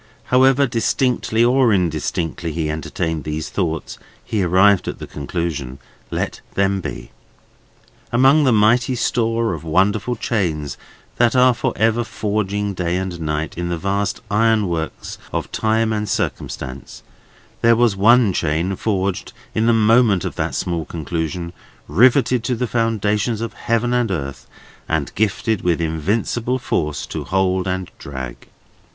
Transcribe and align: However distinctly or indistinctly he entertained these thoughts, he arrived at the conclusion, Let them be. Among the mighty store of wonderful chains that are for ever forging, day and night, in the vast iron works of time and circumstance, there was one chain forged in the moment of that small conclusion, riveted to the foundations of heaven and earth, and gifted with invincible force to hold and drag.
However 0.33 0.65
distinctly 0.65 1.43
or 1.45 1.71
indistinctly 1.71 2.51
he 2.53 2.71
entertained 2.71 3.23
these 3.23 3.49
thoughts, 3.49 3.99
he 4.25 4.41
arrived 4.41 4.87
at 4.87 4.97
the 4.97 5.05
conclusion, 5.05 5.77
Let 6.09 6.41
them 6.55 6.81
be. 6.81 7.11
Among 8.11 8.43
the 8.43 8.51
mighty 8.51 8.95
store 8.95 9.53
of 9.53 9.63
wonderful 9.63 10.15
chains 10.15 10.75
that 11.17 11.35
are 11.35 11.53
for 11.53 11.71
ever 11.75 12.03
forging, 12.03 12.73
day 12.73 12.97
and 12.97 13.21
night, 13.21 13.59
in 13.59 13.69
the 13.69 13.77
vast 13.77 14.21
iron 14.31 14.67
works 14.67 15.19
of 15.31 15.51
time 15.51 15.93
and 15.93 16.09
circumstance, 16.09 17.03
there 17.61 17.75
was 17.75 17.95
one 17.95 18.33
chain 18.33 18.75
forged 18.75 19.33
in 19.53 19.67
the 19.67 19.71
moment 19.71 20.25
of 20.25 20.33
that 20.35 20.55
small 20.55 20.83
conclusion, 20.83 21.53
riveted 21.87 22.43
to 22.45 22.55
the 22.55 22.65
foundations 22.65 23.39
of 23.39 23.53
heaven 23.53 23.93
and 23.93 24.09
earth, 24.09 24.47
and 24.89 25.13
gifted 25.13 25.61
with 25.61 25.79
invincible 25.79 26.57
force 26.57 27.05
to 27.05 27.23
hold 27.23 27.67
and 27.67 27.91
drag. 27.99 28.47